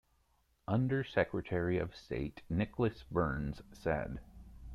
[0.67, 4.19] Undersecretary of State Nicholas Burns said.